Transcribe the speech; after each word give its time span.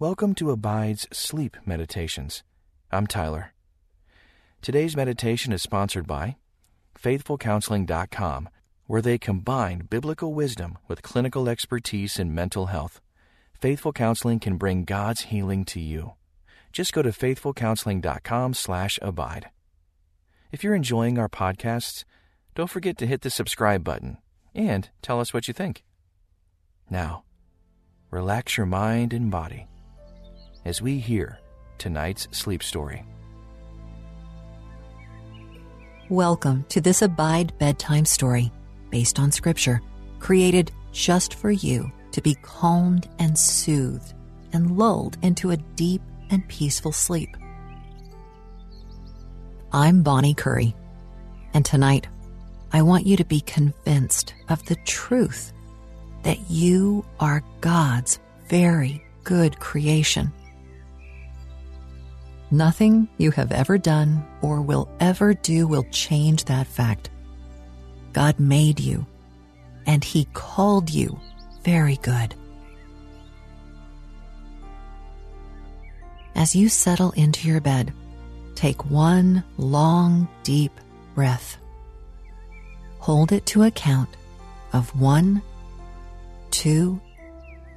Welcome 0.00 0.36
to 0.36 0.52
Abide's 0.52 1.08
Sleep 1.10 1.56
Meditations. 1.66 2.44
I'm 2.92 3.08
Tyler. 3.08 3.52
Today's 4.62 4.94
meditation 4.94 5.52
is 5.52 5.60
sponsored 5.60 6.06
by 6.06 6.36
FaithfulCounseling.com, 7.02 8.48
where 8.86 9.02
they 9.02 9.18
combine 9.18 9.88
biblical 9.90 10.32
wisdom 10.32 10.78
with 10.86 11.02
clinical 11.02 11.48
expertise 11.48 12.20
in 12.20 12.32
mental 12.32 12.66
health. 12.66 13.00
Faithful 13.60 13.92
Counseling 13.92 14.38
can 14.38 14.56
bring 14.56 14.84
God's 14.84 15.22
healing 15.22 15.64
to 15.64 15.80
you. 15.80 16.12
Just 16.72 16.92
go 16.92 17.02
to 17.02 17.10
faithfulcounseling.com/abide. 17.10 19.50
If 20.52 20.62
you're 20.62 20.76
enjoying 20.76 21.18
our 21.18 21.28
podcasts, 21.28 22.04
don't 22.54 22.70
forget 22.70 22.96
to 22.98 23.06
hit 23.08 23.22
the 23.22 23.30
subscribe 23.30 23.82
button 23.82 24.18
and 24.54 24.90
tell 25.02 25.18
us 25.18 25.34
what 25.34 25.48
you 25.48 25.54
think. 25.54 25.82
Now, 26.88 27.24
relax 28.12 28.56
your 28.56 28.66
mind 28.66 29.12
and 29.12 29.28
body 29.28 29.66
as 30.64 30.82
we 30.82 30.98
hear 30.98 31.38
tonight's 31.78 32.28
sleep 32.30 32.62
story. 32.62 33.04
Welcome 36.08 36.64
to 36.70 36.80
this 36.80 37.02
Abide 37.02 37.52
Bedtime 37.58 38.04
Story, 38.04 38.50
based 38.90 39.18
on 39.18 39.30
Scripture, 39.30 39.80
created 40.20 40.72
just 40.92 41.34
for 41.34 41.50
you 41.50 41.92
to 42.12 42.22
be 42.22 42.34
calmed 42.36 43.08
and 43.18 43.38
soothed 43.38 44.14
and 44.52 44.78
lulled 44.78 45.18
into 45.22 45.50
a 45.50 45.56
deep 45.56 46.02
and 46.30 46.46
peaceful 46.48 46.92
sleep. 46.92 47.36
I'm 49.72 50.02
Bonnie 50.02 50.34
Curry, 50.34 50.74
and 51.52 51.64
tonight 51.64 52.06
I 52.72 52.82
want 52.82 53.06
you 53.06 53.16
to 53.16 53.24
be 53.24 53.40
convinced 53.40 54.34
of 54.48 54.64
the 54.64 54.76
truth 54.76 55.52
that 56.22 56.50
you 56.50 57.04
are 57.20 57.44
God's 57.60 58.18
very 58.48 59.04
good 59.24 59.60
creation. 59.60 60.32
Nothing 62.50 63.08
you 63.18 63.30
have 63.32 63.52
ever 63.52 63.76
done 63.76 64.26
or 64.40 64.62
will 64.62 64.88
ever 65.00 65.34
do 65.34 65.66
will 65.68 65.84
change 65.90 66.44
that 66.46 66.66
fact. 66.66 67.10
God 68.12 68.40
made 68.40 68.80
you, 68.80 69.06
and 69.86 70.02
He 70.02 70.24
called 70.32 70.88
you 70.90 71.20
very 71.62 71.96
good. 71.96 72.34
As 76.34 76.56
you 76.56 76.68
settle 76.68 77.10
into 77.12 77.48
your 77.48 77.60
bed, 77.60 77.92
take 78.54 78.90
one 78.90 79.44
long, 79.58 80.26
deep 80.42 80.72
breath. 81.14 81.58
Hold 83.00 83.32
it 83.32 83.44
to 83.46 83.64
a 83.64 83.70
count 83.70 84.08
of 84.72 84.98
one, 84.98 85.42
two, 86.50 87.00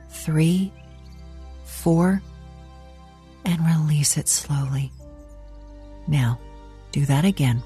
three, 0.09 0.71
four, 1.65 2.21
and 3.45 3.65
release 3.65 4.17
it 4.17 4.27
slowly. 4.27 4.91
Now, 6.07 6.39
do 6.91 7.05
that 7.05 7.25
again. 7.25 7.63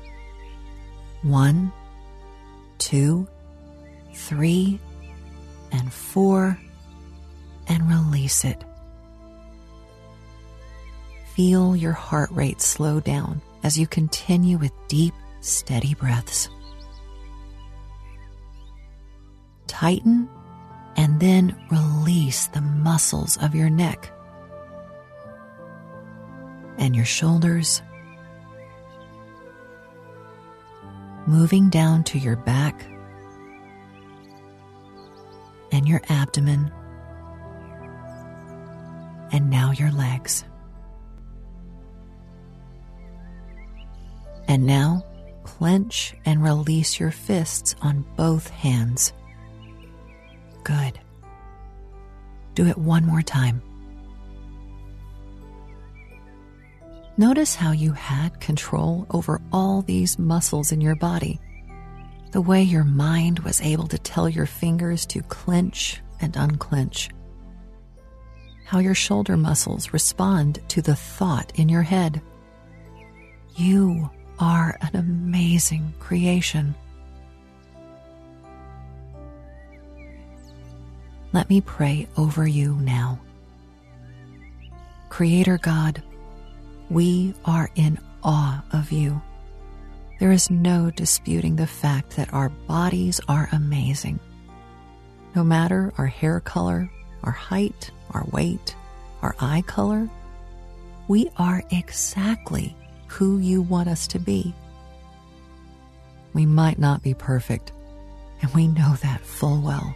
One, 1.22 1.72
two, 2.78 3.28
three, 4.14 4.80
and 5.72 5.92
four, 5.92 6.60
and 7.68 7.90
release 7.90 8.46
it. 8.46 8.64
Feel 11.36 11.76
your 11.76 11.92
heart 11.92 12.32
rate 12.32 12.62
slow 12.62 13.00
down 13.00 13.42
as 13.64 13.78
you 13.78 13.88
continue 13.88 14.58
with 14.58 14.72
deep, 14.88 15.14
steady 15.42 15.94
breaths. 15.96 16.50
Tighten 19.68 20.30
and 20.96 21.20
then 21.20 21.56
release 21.70 22.48
the 22.48 22.62
muscles 22.62 23.38
of 23.42 23.54
your 23.54 23.70
neck 23.70 24.12
and 26.78 26.96
your 26.96 27.06
shoulders, 27.06 27.82
moving 31.28 31.70
down 31.70 32.04
to 32.04 32.20
your 32.20 32.36
back 32.36 32.86
and 35.72 35.88
your 35.88 36.02
abdomen, 36.10 36.72
and 39.32 39.50
now 39.50 39.72
your 39.72 39.92
legs. 39.92 40.46
And 44.48 44.66
now 44.66 45.04
clench 45.44 46.16
and 46.26 46.44
release 46.44 47.00
your 47.00 47.12
fists 47.12 47.76
on 47.82 48.06
both 48.16 48.50
hands. 48.50 49.12
Good. 50.64 51.00
Do 52.54 52.68
it 52.68 52.78
one 52.78 53.06
more 53.06 53.22
time. 53.22 53.62
Notice 57.18 57.56
how 57.56 57.72
you 57.72 57.94
had 57.94 58.42
control 58.42 59.08
over 59.10 59.42
all 59.54 59.82
these 59.82 60.20
muscles 60.20 60.74
in 60.74 60.82
your 60.82 60.96
body. 60.96 61.40
The 62.32 62.42
way 62.42 62.62
your 62.62 62.84
mind 62.84 63.40
was 63.40 63.62
able 63.62 63.88
to 63.88 63.98
tell 63.98 64.28
your 64.28 64.46
fingers 64.46 65.06
to 65.08 65.22
clench 65.22 66.02
and 66.20 66.36
unclench. 66.36 67.10
How 68.66 68.80
your 68.80 68.96
shoulder 68.96 69.38
muscles 69.38 69.94
respond 69.94 70.60
to 70.70 70.82
the 70.82 70.96
thought 70.96 71.54
in 71.56 71.70
your 71.70 71.84
head. 71.84 72.22
You 73.56 74.10
are 74.38 74.78
an 74.82 74.98
amazing 74.98 75.94
creation. 76.00 76.76
Let 81.32 81.50
me 81.50 81.62
pray 81.62 82.10
over 82.18 82.46
you 82.46 82.76
now. 82.76 83.22
Creator 85.08 85.60
God, 85.60 86.04
we 86.90 87.34
are 87.46 87.70
in 87.76 88.00
awe 88.24 88.64
of 88.72 88.92
you. 88.92 89.22
There 90.20 90.32
is 90.32 90.50
no 90.50 90.92
disputing 90.92 91.56
the 91.56 91.68
fact 91.68 92.16
that 92.16 92.34
our 92.34 92.50
bodies 92.50 93.20
are 93.28 93.50
amazing. 93.52 94.20
No 95.36 95.44
matter 95.44 95.94
our 95.98 96.08
hair 96.08 96.40
color, 96.40 96.90
our 97.24 97.32
height, 97.32 97.92
our 98.12 98.24
weight, 98.32 98.76
our 99.22 99.36
eye 99.40 99.64
color, 99.68 100.10
we 101.08 101.30
are 101.38 101.64
exactly 101.72 102.76
who 103.08 103.40
you 103.40 103.62
want 103.62 103.90
us 103.90 104.08
to 104.08 104.20
be. 104.20 104.54
We 106.34 106.46
might 106.46 106.80
not 106.80 107.04
be 107.04 107.14
perfect, 107.14 107.72
and 108.42 108.54
we 108.54 108.68
know 108.68 108.96
that 109.02 109.22
full 109.22 109.62
well, 109.62 109.96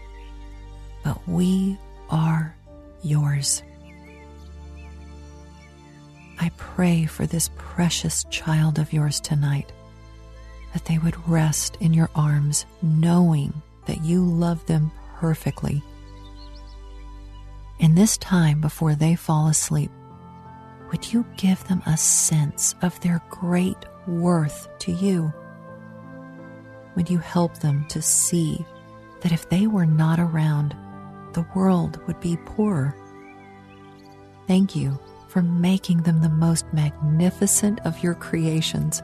but 1.03 1.27
we 1.27 1.77
are 2.09 2.56
yours. 3.03 3.63
I 6.41 6.51
pray 6.55 7.05
for 7.05 7.25
this 7.25 7.50
precious 7.57 8.23
child 8.29 8.79
of 8.79 8.94
yours 8.94 9.19
tonight 9.19 9.73
that 10.72 10.85
they 10.85 10.97
would 10.97 11.27
rest 11.27 11.77
in 11.81 11.94
your 11.94 12.09
arms, 12.16 12.66
knowing 12.81 13.61
that 13.88 14.05
you 14.05 14.23
love 14.23 14.66
them 14.66 14.89
perfectly. 15.17 15.83
In 17.79 17.95
this 17.95 18.17
time 18.17 18.61
before 18.61 18.95
they 18.95 19.16
fall 19.16 19.47
asleep, 19.47 19.91
would 20.91 21.11
you 21.11 21.25
give 21.35 21.61
them 21.67 21.83
a 21.85 21.97
sense 21.97 22.73
of 22.81 22.97
their 23.01 23.21
great 23.29 23.77
worth 24.07 24.69
to 24.79 24.94
you? 24.94 25.33
Would 26.95 27.09
you 27.09 27.17
help 27.17 27.57
them 27.57 27.85
to 27.89 28.01
see 28.01 28.66
that 29.21 29.33
if 29.33 29.50
they 29.50 29.67
were 29.67 29.85
not 29.85 30.19
around, 30.21 30.73
the 31.33 31.45
world 31.53 32.00
would 32.07 32.19
be 32.21 32.38
poorer? 32.38 32.95
Thank 34.47 34.75
you 34.75 34.97
for 35.29 35.41
making 35.44 36.01
them 36.01 36.22
the 36.22 36.29
most 36.29 36.66
magnificent 36.73 37.79
of 37.85 38.03
your 38.03 38.16
creations 38.16 39.01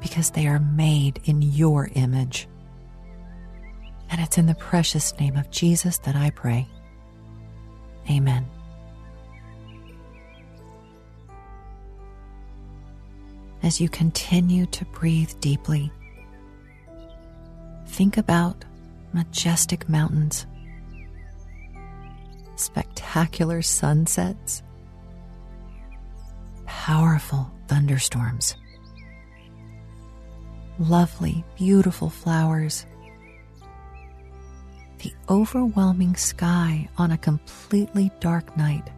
because 0.00 0.30
they 0.30 0.46
are 0.46 0.58
made 0.58 1.20
in 1.24 1.42
your 1.42 1.90
image. 1.94 2.48
And 4.10 4.20
it's 4.22 4.38
in 4.38 4.46
the 4.46 4.54
precious 4.54 5.16
name 5.20 5.36
of 5.36 5.50
Jesus 5.50 5.98
that 5.98 6.16
I 6.16 6.30
pray. 6.30 6.66
Amen. 8.10 8.46
As 13.62 13.78
you 13.80 13.90
continue 13.90 14.64
to 14.66 14.86
breathe 14.86 15.32
deeply, 15.40 15.92
think 17.86 18.16
about 18.16 18.64
majestic 19.12 19.86
mountains, 19.86 20.46
spectacular 22.56 23.60
sunsets, 23.60 24.62
powerful 26.70 27.50
thunderstorms, 27.68 28.56
lovely, 30.78 31.44
beautiful 31.56 32.08
flowers, 32.08 32.86
the 34.98 35.12
overwhelming 35.28 36.16
sky 36.16 36.88
on 36.96 37.10
a 37.10 37.18
completely 37.18 38.10
dark 38.20 38.56
night 38.56 38.90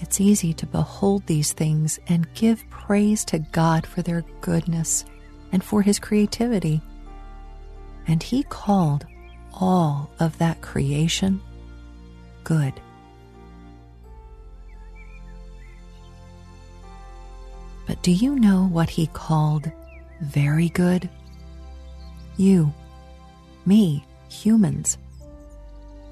it's 0.00 0.20
easy 0.20 0.54
to 0.54 0.66
behold 0.66 1.26
these 1.26 1.52
things 1.52 2.00
and 2.08 2.32
give 2.34 2.68
praise 2.70 3.24
to 3.26 3.38
God 3.38 3.86
for 3.86 4.00
their 4.00 4.24
goodness 4.40 5.04
and 5.52 5.62
for 5.62 5.82
His 5.82 5.98
creativity. 5.98 6.80
And 8.06 8.22
He 8.22 8.42
called 8.44 9.06
all 9.52 10.10
of 10.18 10.38
that 10.38 10.62
creation 10.62 11.40
good. 12.44 12.72
But 17.90 18.02
do 18.02 18.12
you 18.12 18.38
know 18.38 18.68
what 18.68 18.88
he 18.88 19.08
called 19.08 19.68
very 20.20 20.68
good? 20.68 21.10
You, 22.36 22.72
me, 23.66 24.04
humans. 24.28 24.96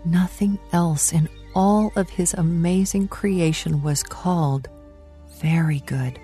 Nothing 0.04 0.58
else 0.72 1.12
in 1.12 1.28
all 1.54 1.92
of 1.94 2.10
his 2.10 2.34
amazing 2.34 3.06
creation 3.06 3.80
was 3.80 4.02
called 4.02 4.66
very 5.40 5.78
good 5.86 6.18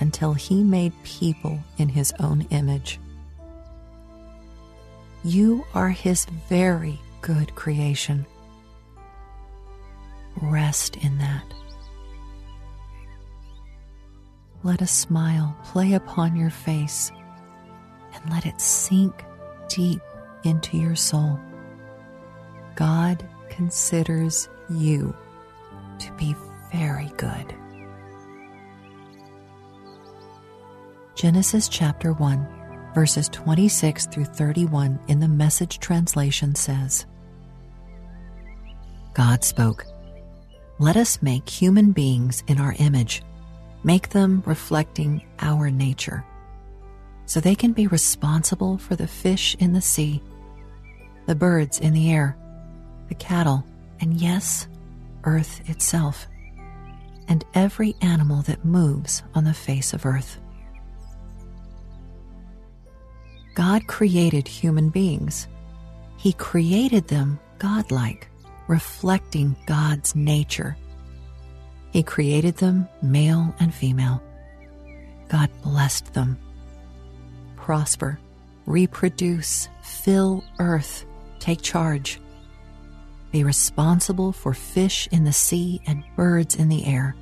until 0.00 0.34
he 0.34 0.62
made 0.62 0.92
people 1.04 1.58
in 1.78 1.88
his 1.88 2.12
own 2.20 2.42
image. 2.50 3.00
You 5.24 5.64
are 5.72 5.88
his 5.88 6.26
very 6.50 7.00
good 7.22 7.54
creation. 7.54 8.26
Rest 10.42 10.98
in 10.98 11.16
that. 11.16 11.61
Let 14.64 14.80
a 14.80 14.86
smile 14.86 15.56
play 15.64 15.94
upon 15.94 16.36
your 16.36 16.50
face 16.50 17.10
and 18.14 18.30
let 18.30 18.46
it 18.46 18.60
sink 18.60 19.24
deep 19.68 20.00
into 20.44 20.76
your 20.76 20.94
soul. 20.94 21.40
God 22.76 23.28
considers 23.48 24.48
you 24.70 25.14
to 25.98 26.12
be 26.12 26.36
very 26.70 27.10
good. 27.16 27.54
Genesis 31.16 31.68
chapter 31.68 32.12
1, 32.12 32.92
verses 32.94 33.28
26 33.30 34.06
through 34.06 34.24
31 34.24 34.98
in 35.08 35.20
the 35.20 35.28
Message 35.28 35.78
translation 35.80 36.54
says 36.54 37.06
God 39.12 39.44
spoke, 39.44 39.84
Let 40.78 40.96
us 40.96 41.20
make 41.20 41.48
human 41.48 41.92
beings 41.92 42.42
in 42.46 42.58
our 42.58 42.74
image, 42.78 43.22
make 43.84 44.10
them 44.10 44.42
reflecting 44.46 45.22
our 45.40 45.70
nature, 45.70 46.24
so 47.26 47.40
they 47.40 47.54
can 47.54 47.72
be 47.72 47.86
responsible 47.86 48.78
for 48.78 48.96
the 48.96 49.06
fish 49.06 49.56
in 49.58 49.72
the 49.72 49.80
sea, 49.80 50.22
the 51.26 51.34
birds 51.34 51.80
in 51.80 51.92
the 51.92 52.10
air, 52.10 52.36
the 53.08 53.14
cattle, 53.14 53.64
and 54.00 54.20
yes, 54.20 54.66
earth 55.24 55.68
itself, 55.68 56.26
and 57.28 57.44
every 57.54 57.94
animal 58.00 58.42
that 58.42 58.64
moves 58.64 59.22
on 59.34 59.44
the 59.44 59.54
face 59.54 59.92
of 59.92 60.04
earth. 60.04 60.38
God 63.54 63.86
created 63.86 64.48
human 64.48 64.88
beings. 64.88 65.46
He 66.16 66.32
created 66.32 67.08
them 67.08 67.38
godlike, 67.58 68.28
reflecting 68.66 69.56
God's 69.66 70.16
nature. 70.16 70.76
He 71.92 72.02
created 72.02 72.56
them 72.56 72.88
male 73.02 73.54
and 73.60 73.72
female. 73.72 74.22
God 75.28 75.50
blessed 75.62 76.12
them. 76.14 76.38
Prosper, 77.56 78.18
reproduce, 78.66 79.68
fill 79.82 80.42
earth, 80.58 81.04
take 81.38 81.62
charge. 81.62 82.18
Be 83.30 83.44
responsible 83.44 84.32
for 84.32 84.52
fish 84.52 85.08
in 85.12 85.24
the 85.24 85.32
sea 85.32 85.80
and 85.86 86.02
birds 86.16 86.54
in 86.56 86.68
the 86.68 86.84
air, 86.86 87.14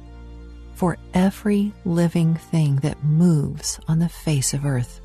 for 0.75 0.99
every 1.15 1.73
living 1.85 2.35
thing 2.35 2.77
that 2.77 3.05
moves 3.05 3.79
on 3.87 3.99
the 3.99 4.09
face 4.09 4.55
of 4.55 4.65
earth. 4.65 5.01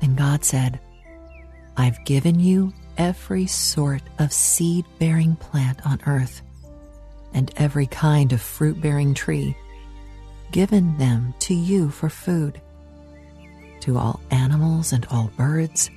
And 0.00 0.16
God 0.16 0.44
said, 0.44 0.80
I've 1.76 2.04
given 2.04 2.40
you 2.40 2.72
every 2.98 3.46
sort 3.46 4.02
of 4.18 4.32
seed 4.32 4.84
bearing 4.98 5.36
plant 5.36 5.84
on 5.86 6.00
earth, 6.06 6.42
and 7.34 7.52
every 7.56 7.86
kind 7.86 8.32
of 8.32 8.40
fruit 8.40 8.80
bearing 8.80 9.14
tree, 9.14 9.56
given 10.50 10.96
them 10.98 11.34
to 11.40 11.54
you 11.54 11.90
for 11.90 12.08
food. 12.08 12.60
To 13.80 13.98
all 13.98 14.20
animals 14.30 14.92
and 14.92 15.06
all 15.06 15.30
birds, 15.36 15.90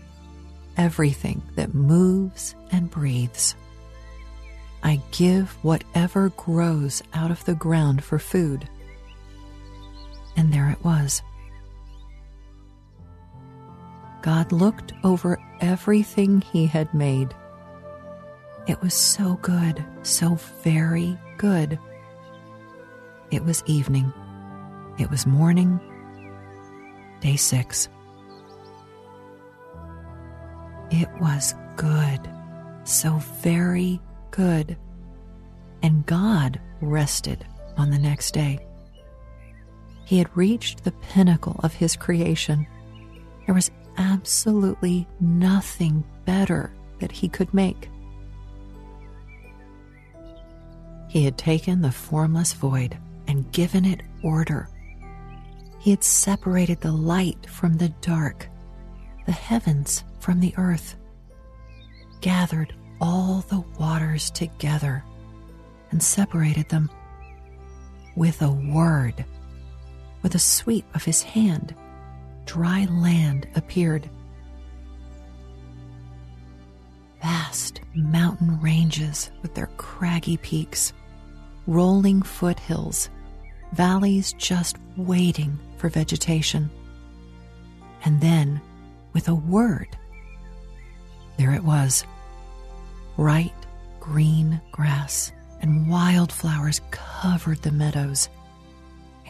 everything 0.77 1.41
that 1.55 1.73
moves 1.73 2.55
and 2.71 2.89
breathes. 2.89 3.55
I 4.83 5.01
give 5.11 5.51
whatever 5.63 6.29
grows 6.29 7.01
out 7.13 7.31
of 7.31 7.43
the 7.45 7.55
ground 7.55 8.03
for 8.03 8.19
food. 8.19 8.69
And 10.37 10.53
there 10.53 10.69
it 10.69 10.83
was. 10.83 11.21
God 14.21 14.51
looked 14.51 14.93
over 15.03 15.39
everything 15.61 16.41
he 16.41 16.65
had 16.65 16.93
made. 16.93 17.33
It 18.67 18.81
was 18.81 18.93
so 18.93 19.39
good, 19.41 19.83
so 20.01 20.35
very 20.63 21.17
good. 21.37 21.79
It 23.31 23.43
was 23.43 23.63
evening. 23.65 24.11
It 24.97 25.09
was 25.09 25.25
morning. 25.25 25.79
Day 27.21 27.35
six. 27.35 27.89
It 30.91 31.09
was 31.19 31.55
good, 31.75 32.19
so 32.83 33.17
very 33.41 33.99
good. 34.31 34.77
And 35.81 36.05
God 36.05 36.61
rested 36.81 37.45
on 37.77 37.89
the 37.89 37.99
next 37.99 38.31
day. 38.33 38.59
He 40.05 40.19
had 40.19 40.29
reached 40.37 40.83
the 40.83 40.91
pinnacle 40.91 41.59
of 41.63 41.73
his 41.73 41.95
creation. 41.95 42.67
There 43.45 43.55
was 43.55 43.71
absolutely 43.97 45.07
nothing 45.19 46.03
better 46.25 46.71
that 46.99 47.11
he 47.11 47.27
could 47.27 47.53
make. 47.53 47.89
He 51.15 51.23
had 51.23 51.37
taken 51.37 51.81
the 51.81 51.93
formless 51.93 52.51
void 52.51 52.97
and 53.25 53.49
given 53.53 53.85
it 53.85 54.01
order. 54.21 54.67
He 55.79 55.91
had 55.91 56.03
separated 56.03 56.81
the 56.81 56.91
light 56.91 57.49
from 57.49 57.77
the 57.77 57.87
dark, 58.01 58.49
the 59.25 59.31
heavens 59.31 60.03
from 60.19 60.41
the 60.41 60.53
earth, 60.57 60.97
gathered 62.19 62.75
all 62.99 63.45
the 63.47 63.63
waters 63.79 64.29
together, 64.29 65.05
and 65.89 66.03
separated 66.03 66.67
them 66.67 66.91
with 68.17 68.41
a 68.41 68.51
word, 68.51 69.23
with 70.21 70.35
a 70.35 70.39
sweep 70.39 70.83
of 70.93 71.05
his 71.05 71.23
hand 71.23 71.73
dry 72.45 72.87
land 72.91 73.47
appeared. 73.55 74.09
Vast 77.21 77.79
mountain 77.95 78.59
ranges 78.59 79.31
with 79.41 79.55
their 79.55 79.69
craggy 79.77 80.35
peaks, 80.35 80.91
rolling 81.67 82.21
foothills, 82.21 83.09
valleys 83.73 84.33
just 84.33 84.77
waiting 84.97 85.59
for 85.77 85.89
vegetation. 85.89 86.69
And 88.03 88.21
then, 88.21 88.61
with 89.13 89.27
a 89.27 89.35
word, 89.35 89.87
there 91.37 91.53
it 91.53 91.63
was 91.63 92.05
bright 93.15 93.53
green 93.99 94.61
grass 94.71 95.31
and 95.61 95.89
wildflowers 95.89 96.81
covered 96.91 97.61
the 97.61 97.71
meadows 97.71 98.29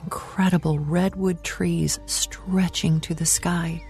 incredible 0.05 0.77
redwood 0.77 1.43
trees 1.43 1.99
stretching 2.05 2.99
to 3.01 3.15
the 3.15 3.25
sky, 3.25 3.83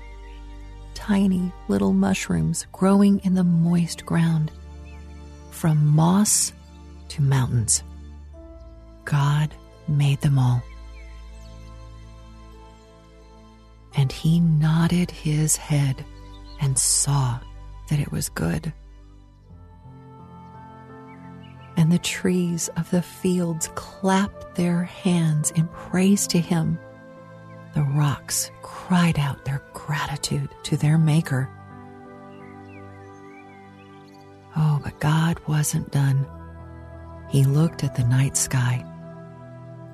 tiny 0.94 1.52
little 1.68 1.92
mushrooms 1.92 2.66
growing 2.72 3.20
in 3.26 3.36
the 3.36 3.44
moist 3.44 4.06
ground, 4.06 4.50
from 5.52 5.86
moss 5.86 6.54
to 7.10 7.22
mountains. 7.22 7.84
God 9.06 9.54
made 9.88 10.22
them 10.22 10.38
all. 10.38 10.62
And 13.96 14.12
he 14.12 14.40
nodded 14.40 15.10
his 15.10 15.56
head 15.56 16.04
and 16.60 16.78
saw 16.78 17.40
that 17.90 18.00
it 18.00 18.12
was 18.12 18.30
good 18.30 18.74
and 21.78 21.92
the 21.92 22.00
trees 22.00 22.70
of 22.78 22.90
the 22.90 23.02
fields 23.02 23.70
clapped 23.76 24.56
their 24.56 24.84
hands 24.84 25.52
in 25.52 25.68
praise 25.68 26.28
to 26.28 26.40
him. 26.40 26.80
The 27.74 27.84
rocks 27.84 28.50
cried 28.62 29.20
out 29.20 29.44
their 29.44 29.62
gratitude 29.74 30.50
to 30.64 30.78
their 30.78 30.98
Maker. 30.98 31.50
Oh, 34.56 34.80
but 34.84 35.00
God 35.00 35.40
wasn't 35.48 35.92
done. 35.92 36.26
He 37.30 37.44
looked 37.44 37.84
at 37.84 37.96
the 37.96 38.06
night 38.06 38.38
sky, 38.38 38.86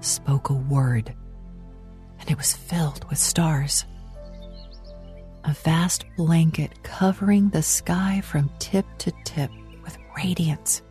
spoke 0.02 0.50
a 0.50 0.54
word, 0.54 1.14
and 2.20 2.30
it 2.30 2.38
was 2.38 2.54
filled 2.54 3.08
with 3.10 3.18
stars. 3.18 3.86
A 5.44 5.54
vast 5.54 6.06
blanket 6.18 6.84
covering 6.84 7.50
the 7.50 7.64
sky 7.64 8.22
from 8.22 8.52
tip 8.60 8.86
to 9.00 9.12
tip 9.24 9.50
with 9.84 9.98
radiance 10.16 10.82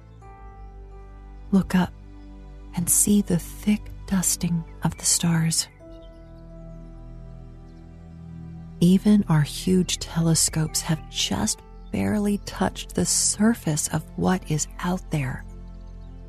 look 1.53 1.75
up 1.75 1.93
and 2.77 2.89
see 2.89 3.23
the 3.23 3.39
thick 3.39 3.81
dusting 4.07 4.65
of 4.85 4.97
the 4.99 5.05
stars. 5.05 5.69
Even 8.81 9.25
our 9.29 9.43
huge 9.43 9.99
telescopes 9.99 10.81
have 10.81 11.11
just 11.11 11.61
barely 11.93 12.39
touched 12.39 12.95
the 12.95 13.05
surface 13.05 13.89
of 13.89 14.05
what 14.17 14.51
is 14.51 14.69
out 14.81 15.03
there. 15.11 15.45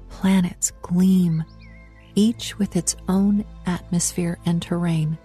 Planets 0.09 0.71
gleam, 0.81 1.43
each 2.15 2.57
with 2.57 2.75
its 2.75 2.95
own 3.07 3.45
atmosphere 3.65 4.37
and 4.45 4.61
terrain, 4.61 5.17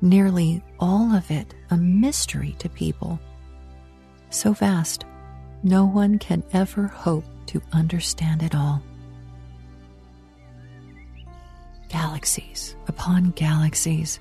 nearly 0.00 0.62
all 0.78 1.14
of 1.14 1.30
it 1.30 1.54
a 1.70 1.76
mystery 1.76 2.54
to 2.58 2.68
people. 2.68 3.18
So 4.30 4.52
vast, 4.52 5.04
no 5.62 5.84
one 5.84 6.18
can 6.18 6.42
ever 6.52 6.86
hope 6.86 7.24
to 7.46 7.62
understand 7.72 8.42
it 8.42 8.54
all. 8.54 8.82
Galaxies 11.88 12.76
upon 12.88 13.30
galaxies, 13.30 14.20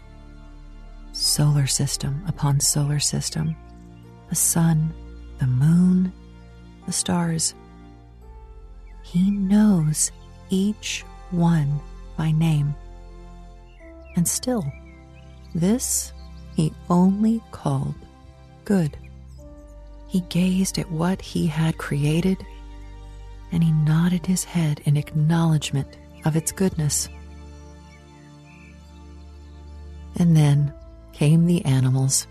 solar 1.11 1.67
system 1.67 2.23
upon 2.27 2.59
solar 2.59 2.99
system, 2.99 3.55
the 4.29 4.35
sun, 4.35 4.93
the 5.39 5.47
moon, 5.47 6.13
the 6.85 6.91
stars. 6.91 7.55
He 9.03 9.31
knows 9.31 10.11
each 10.49 11.03
one 11.31 11.79
by 12.17 12.31
name. 12.31 12.75
And 14.15 14.27
still, 14.27 14.65
this 15.53 16.13
he 16.55 16.73
only 16.89 17.41
called 17.51 17.95
good. 18.63 18.97
He 20.07 20.21
gazed 20.21 20.77
at 20.77 20.91
what 20.91 21.21
he 21.21 21.47
had 21.47 21.77
created 21.77 22.37
and 23.51 23.63
he 23.63 23.71
nodded 23.71 24.25
his 24.25 24.43
head 24.43 24.81
in 24.85 24.97
acknowledgement 24.97 25.97
of 26.25 26.35
its 26.35 26.51
goodness. 26.51 27.09
And 30.17 30.35
then 30.35 30.73
came 31.13 31.45
the 31.45 31.63
animals 31.65 32.27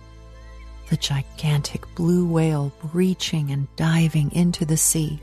the 0.90 0.96
gigantic 0.98 1.82
blue 1.94 2.26
whale 2.26 2.72
breaching 2.92 3.50
and 3.50 3.66
diving 3.76 4.30
into 4.32 4.64
the 4.64 4.76
sea, 4.76 5.20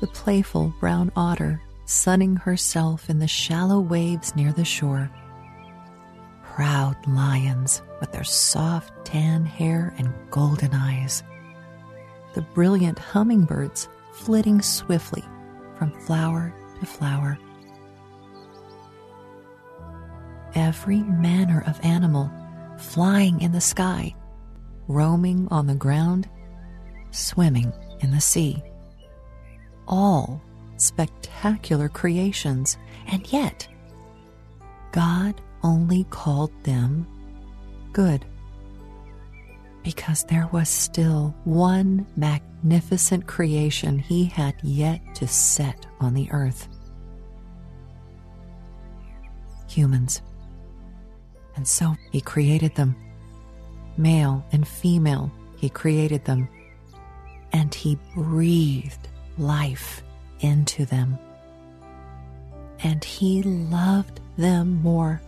the 0.00 0.06
playful 0.06 0.72
brown 0.80 1.12
otter 1.14 1.60
sunning 1.88 2.36
herself 2.36 3.08
in 3.08 3.18
the 3.18 3.26
shallow 3.26 3.80
waves 3.80 4.36
near 4.36 4.52
the 4.52 4.64
shore, 4.64 5.10
proud 6.42 6.94
lions 7.06 7.80
with 7.98 8.12
their 8.12 8.24
soft 8.24 8.92
tan 9.06 9.46
hair 9.46 9.94
and 9.96 10.12
golden 10.30 10.74
eyes, 10.74 11.22
the 12.34 12.42
brilliant 12.42 12.98
hummingbirds 12.98 13.88
flitting 14.12 14.60
swiftly 14.60 15.24
from 15.78 15.90
flower 16.02 16.54
to 16.78 16.84
flower. 16.84 17.38
Every 20.54 20.98
manner 20.98 21.64
of 21.66 21.80
animal 21.82 22.30
flying 22.76 23.40
in 23.40 23.52
the 23.52 23.62
sky, 23.62 24.14
roaming 24.88 25.48
on 25.50 25.66
the 25.66 25.74
ground, 25.74 26.28
swimming 27.12 27.72
in 28.00 28.10
the 28.10 28.20
sea. 28.20 28.62
All 29.86 30.42
spectacular 30.80 31.88
creations, 31.88 32.78
and 33.06 33.30
yet 33.32 33.68
God 34.92 35.40
only 35.62 36.04
called 36.04 36.52
them 36.64 37.06
good 37.92 38.24
because 39.82 40.24
there 40.24 40.48
was 40.52 40.68
still 40.68 41.34
one 41.44 42.06
magnificent 42.16 43.26
creation 43.26 43.98
he 43.98 44.24
had 44.24 44.54
yet 44.62 45.00
to 45.14 45.26
set 45.26 45.86
on 46.00 46.14
the 46.14 46.30
earth 46.30 46.68
humans. 49.68 50.22
And 51.56 51.66
so 51.66 51.94
he 52.12 52.20
created 52.20 52.74
them. 52.74 52.96
Male 53.96 54.44
and 54.52 54.66
female, 54.66 55.30
he 55.56 55.68
created 55.68 56.24
them. 56.24 56.48
And 57.52 57.74
he 57.74 57.98
breathed 58.14 59.08
life 59.38 60.02
into 60.40 60.84
them. 60.84 61.18
And 62.82 63.04
he 63.04 63.42
loved 63.42 64.20
them 64.36 64.80
more 64.82 65.20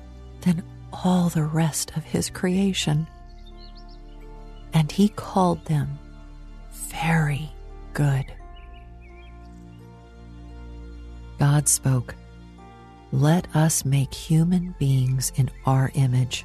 than 0.43 0.62
all 0.93 1.29
the 1.29 1.45
rest 1.45 1.97
of 1.97 2.05
his 2.05 2.31
creation 2.31 3.07
and 4.73 4.90
he 4.90 5.09
called 5.09 5.64
them 5.67 5.99
very 6.73 7.50
good. 7.93 8.25
God 11.38 11.69
spoke, 11.69 12.14
Let 13.12 13.55
us 13.57 13.85
make 13.85 14.12
human 14.14 14.75
beings 14.79 15.33
in 15.37 15.50
our 15.67 15.90
image, 15.95 16.45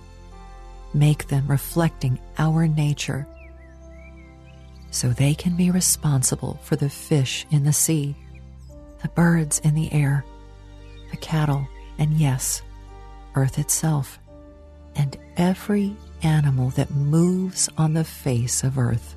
make 0.93 1.27
them 1.27 1.47
reflecting 1.47 2.19
our 2.37 2.67
nature, 2.67 3.27
so 4.91 5.09
they 5.09 5.35
can 5.35 5.57
be 5.57 5.69
responsible 5.69 6.59
for 6.63 6.75
the 6.77 6.89
fish 6.89 7.45
in 7.51 7.65
the 7.65 7.73
sea, 7.73 8.15
the 9.01 9.09
birds 9.09 9.59
in 9.59 9.75
the 9.75 9.91
air, 9.93 10.25
the 11.11 11.17
cattle, 11.17 11.67
and 11.97 12.13
yes, 12.13 12.61
earth 13.35 13.59
itself, 13.59 14.19
and 14.95 15.17
every 15.37 15.95
animal 16.23 16.69
that 16.71 16.91
moves 16.91 17.69
on 17.77 17.93
the 17.93 18.03
face 18.03 18.63
of 18.63 18.77
earth. 18.77 19.15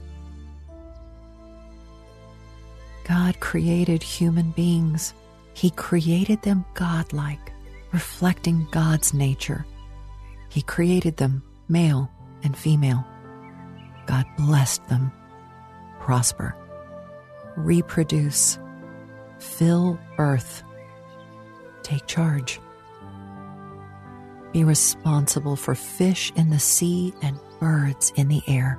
God 3.04 3.40
created 3.40 4.02
human 4.02 4.50
beings. 4.50 5.14
He 5.54 5.70
created 5.70 6.42
them 6.42 6.64
godlike, 6.74 7.52
reflecting 7.92 8.66
God's 8.70 9.14
nature. 9.14 9.64
He 10.50 10.60
created 10.62 11.16
them 11.16 11.42
male 11.68 12.10
and 12.42 12.56
female. 12.56 13.04
God 14.06 14.26
blessed 14.36 14.86
them. 14.88 15.10
Prosper, 16.00 16.54
reproduce, 17.56 18.58
fill 19.38 19.98
earth, 20.18 20.62
take 21.82 22.06
charge. 22.06 22.60
Be 24.52 24.64
responsible 24.64 25.56
for 25.56 25.74
fish 25.74 26.32
in 26.36 26.50
the 26.50 26.58
sea 26.58 27.12
and 27.22 27.38
birds 27.60 28.12
in 28.16 28.28
the 28.28 28.42
air, 28.46 28.78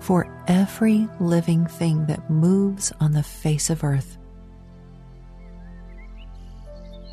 for 0.00 0.26
every 0.46 1.08
living 1.18 1.66
thing 1.66 2.06
that 2.06 2.30
moves 2.30 2.92
on 3.00 3.12
the 3.12 3.22
face 3.22 3.70
of 3.70 3.82
earth. 3.82 4.16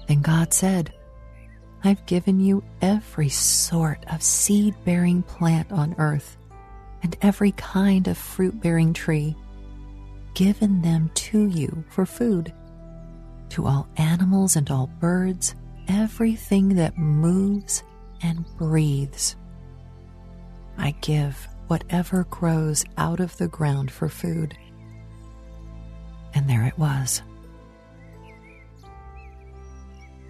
And 0.08 0.24
God 0.24 0.54
said, 0.54 0.94
I've 1.84 2.06
given 2.06 2.39
you 2.39 2.63
every 2.82 3.30
sort 3.30 4.04
of 4.12 4.22
seed 4.24 4.75
bearing 4.86 5.22
plant 5.22 5.72
on 5.72 5.96
earth 5.98 6.38
and 7.04 7.16
every 7.22 7.51
kind 7.51 8.08
of 8.08 8.18
fruit 8.18 8.60
bearing 8.62 8.94
tree, 8.94 9.36
given 10.38 10.84
them 10.84 11.10
to 11.15 11.48
you 11.48 11.84
for 11.89 12.06
food, 12.06 12.53
to 13.50 13.65
all 13.65 13.88
animals 13.98 14.56
and 14.56 14.70
all 14.70 14.86
birds 15.00 15.56
everything 15.88 16.75
that 16.75 16.96
moves 16.96 17.82
and 18.22 18.46
breathes. 18.56 19.36
I 20.77 20.91
give 21.01 21.48
whatever 21.65 22.24
grows 22.25 22.86
out 23.00 23.20
of 23.20 23.36
the 23.38 23.48
ground 23.48 23.89
for 23.89 24.10
food. 24.10 24.56
And 26.36 26.48
there 26.48 26.65
it 26.65 26.77
was. 26.77 27.24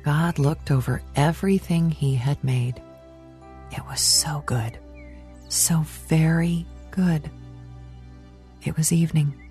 God 0.06 0.40
looked 0.40 0.72
over 0.72 1.02
everything 1.18 1.92
he 1.92 2.16
had 2.16 2.42
made. 2.46 2.82
It 3.74 3.86
was 3.90 4.00
so 4.00 4.42
good, 4.46 4.80
so 5.50 5.80
very 6.08 6.66
good. 6.92 7.30
It 8.64 8.78
was 8.78 8.94
evening. 8.94 9.47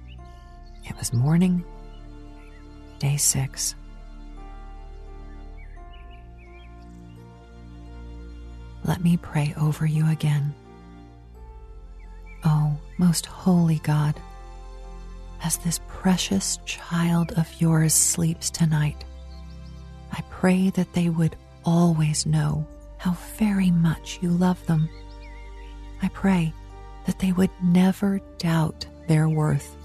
It 0.88 0.96
was 0.96 1.12
morning, 1.12 1.64
day 2.98 3.16
six. 3.16 3.74
let 8.86 9.02
me 9.02 9.16
pray 9.16 9.52
over 9.60 9.84
you 9.84 10.08
again. 10.08 10.54
Oh, 12.44 12.76
most 12.98 13.26
holy 13.26 13.80
God, 13.80 14.18
as 15.42 15.58
this 15.58 15.80
precious 15.88 16.58
child 16.64 17.32
of 17.32 17.60
yours 17.60 17.92
sleeps 17.92 18.48
tonight, 18.48 19.04
I 20.12 20.22
pray 20.30 20.70
that 20.70 20.92
they 20.92 21.08
would 21.08 21.36
always 21.64 22.26
know 22.26 22.66
how 22.98 23.12
very 23.36 23.70
much 23.70 24.18
you 24.22 24.30
love 24.30 24.64
them. 24.66 24.88
I 26.02 26.08
pray 26.08 26.54
that 27.06 27.18
they 27.18 27.32
would 27.32 27.50
never 27.62 28.20
doubt 28.38 28.86
their 29.08 29.28
worth. 29.28 29.75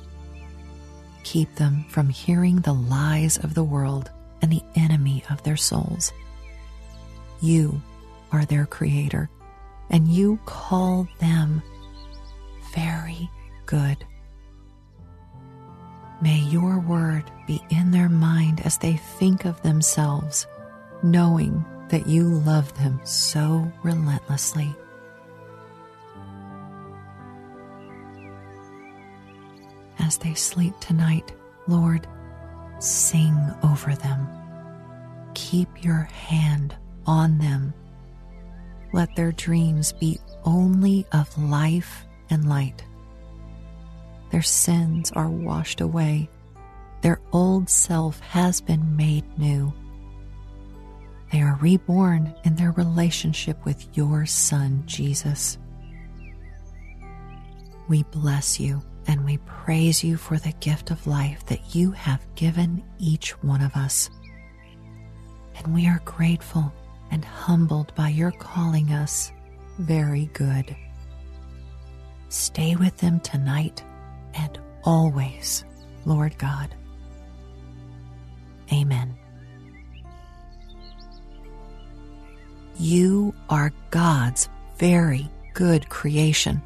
Keep 1.24 1.56
them 1.56 1.86
from 1.90 2.10
hearing 2.10 2.62
the 2.62 2.74
lies 2.74 3.38
of 3.38 3.54
the 3.54 3.63
world 3.63 4.12
and 4.42 4.51
the 4.51 4.63
enemy 4.75 5.24
of 5.30 5.44
their 5.44 5.58
souls. 5.58 6.12
You 7.42 7.82
are 8.32 8.46
their 8.46 8.66
creator, 8.66 9.30
and 9.90 10.08
you 10.08 10.40
call 10.46 11.08
them 11.20 11.62
very 12.74 13.30
good. 13.66 14.06
May 16.22 16.40
your 16.40 16.80
word 16.80 17.24
be 17.48 17.62
in 17.70 17.92
their 17.92 18.10
mind 18.10 18.62
as 18.62 18.78
they 18.78 18.94
think 18.94 19.46
of 19.46 19.62
themselves, 19.62 20.46
knowing 21.01 21.66
that 21.90 22.08
you 22.08 22.24
love 22.24 22.74
them 22.78 23.00
so 23.04 23.72
relentlessly. 23.84 24.74
As 30.12 30.18
they 30.18 30.34
sleep 30.34 30.77
tonight, 30.82 31.32
Lord, 31.70 32.06
sing 32.80 33.34
over 33.63 33.96
them. 33.96 34.27
keep 35.34 35.86
your 35.86 36.03
hand 36.12 36.75
on 37.06 37.38
them. 37.38 37.74
Let 38.91 39.15
their 39.15 39.32
dreams 39.32 39.94
be 39.94 40.20
only 40.44 41.06
of 41.13 41.38
life 41.38 42.06
and 42.30 42.50
light. 42.50 42.84
Their 44.32 44.41
sins 44.41 45.13
are 45.13 45.30
washed 45.30 45.80
away. 45.80 46.30
Their 47.00 47.22
old 47.32 47.70
self 47.70 48.20
has 48.20 48.60
been 48.60 48.98
made 48.98 49.24
new. 49.39 49.72
They 51.32 51.41
are 51.41 51.58
reborn 51.62 52.36
in 52.44 52.58
their 52.58 52.72
relationship 52.72 53.63
with 53.63 53.88
your 53.96 54.25
Son, 54.25 54.84
Jesus. 54.88 55.58
We 57.88 58.03
bless 58.03 58.60
you 58.60 58.82
and 59.12 59.25
we 59.25 59.38
praise 59.39 60.06
you 60.06 60.15
for 60.15 60.38
the 60.38 60.53
gift 60.62 60.89
of 60.89 61.06
life 61.06 61.46
that 61.48 61.75
you 61.75 61.91
have 61.91 62.25
given 62.36 62.82
each 62.98 63.32
one 63.44 63.62
of 63.62 63.75
us. 63.75 64.10
And 65.58 65.74
we 65.74 65.86
are 65.86 66.01
grateful 66.06 66.72
and 67.12 67.25
humbled 67.25 67.94
by 67.94 68.08
your 68.08 68.32
calling 68.32 68.94
us 68.94 69.34
very 69.80 70.27
good. 70.27 70.74
Stay 72.30 72.77
with 72.77 72.96
them 73.00 73.20
tonight 73.20 73.84
and 74.34 74.58
always, 74.86 75.65
Lord 76.06 76.38
God. 76.38 76.74
Amen. 78.72 79.13
You 82.80 83.36
are 83.50 83.74
God's 83.89 84.48
very 84.77 85.30
good 85.53 85.89
creation. 85.89 86.62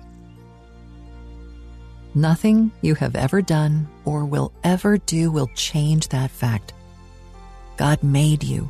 Nothing 2.18 2.72
you 2.82 2.96
have 2.96 3.18
ever 3.18 3.42
done 3.42 3.90
or 4.06 4.24
will 4.24 4.54
ever 4.64 4.98
do 4.98 5.30
will 5.32 5.50
change 5.54 6.08
that 6.08 6.32
fact. 6.32 6.72
God 7.76 8.02
made 8.04 8.42
you, 8.42 8.70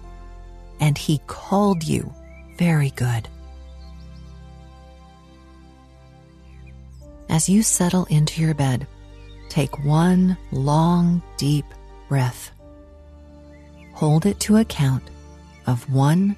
and 0.79 0.97
He 0.97 1.21
called 1.27 1.83
you 1.83 2.11
very 2.57 2.89
good. 2.89 3.29
As 7.29 7.47
you 7.47 7.61
settle 7.61 8.05
into 8.05 8.41
your 8.41 8.55
bed, 8.55 8.87
take 9.47 9.85
one 9.85 10.37
long, 10.51 11.21
deep 11.37 11.65
breath. 12.09 12.49
Hold 13.93 14.25
it 14.25 14.39
to 14.41 14.57
a 14.57 14.65
count 14.65 15.03
of 15.67 15.87
one, 15.93 16.35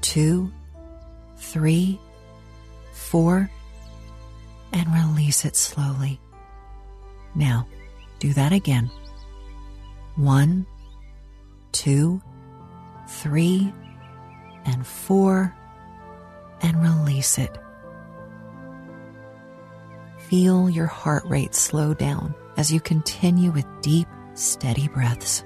two, 0.00 0.50
three, 1.36 2.00
four, 2.92 3.48
and 4.72 4.92
release 4.92 5.44
it 5.44 5.56
slowly. 5.56 6.20
Now, 7.34 7.66
do 8.18 8.32
that 8.34 8.52
again. 8.52 8.90
One, 10.16 10.66
two, 11.72 12.20
three, 13.08 13.72
and 14.64 14.86
four, 14.86 15.54
and 16.62 16.82
release 16.82 17.38
it. 17.38 17.56
Feel 20.28 20.70
your 20.70 20.86
heart 20.86 21.24
rate 21.26 21.54
slow 21.54 21.94
down 21.94 22.34
as 22.56 22.72
you 22.72 22.80
continue 22.80 23.50
with 23.50 23.66
deep, 23.80 24.08
steady 24.34 24.88
breaths. 24.88 25.44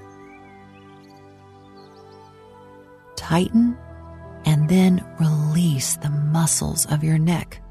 Tighten 3.15 3.77
and 4.45 4.69
then 4.69 5.05
release 5.19 5.97
the 5.97 6.09
muscles 6.09 6.85
of 6.85 7.03
your 7.03 7.17
neck 7.17 7.61